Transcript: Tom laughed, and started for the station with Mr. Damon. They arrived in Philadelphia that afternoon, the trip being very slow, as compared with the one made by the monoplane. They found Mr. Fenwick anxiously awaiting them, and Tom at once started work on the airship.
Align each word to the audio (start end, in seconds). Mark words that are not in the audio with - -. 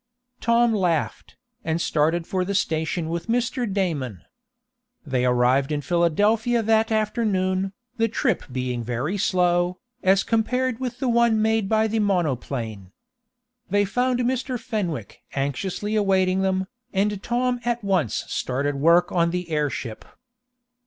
Tom 0.39 0.73
laughed, 0.73 1.37
and 1.63 1.79
started 1.79 2.25
for 2.25 2.43
the 2.43 2.55
station 2.55 3.07
with 3.07 3.27
Mr. 3.27 3.71
Damon. 3.71 4.23
They 5.05 5.25
arrived 5.25 5.71
in 5.71 5.81
Philadelphia 5.81 6.63
that 6.63 6.91
afternoon, 6.91 7.73
the 7.97 8.07
trip 8.07 8.45
being 8.51 8.83
very 8.83 9.19
slow, 9.19 9.79
as 10.01 10.23
compared 10.23 10.79
with 10.79 10.97
the 10.97 11.07
one 11.07 11.39
made 11.39 11.69
by 11.69 11.85
the 11.85 11.99
monoplane. 11.99 12.91
They 13.69 13.85
found 13.85 14.21
Mr. 14.21 14.59
Fenwick 14.59 15.21
anxiously 15.35 15.95
awaiting 15.95 16.41
them, 16.41 16.65
and 16.91 17.21
Tom 17.21 17.59
at 17.63 17.83
once 17.83 18.23
started 18.27 18.73
work 18.77 19.11
on 19.11 19.29
the 19.29 19.51
airship. 19.51 20.03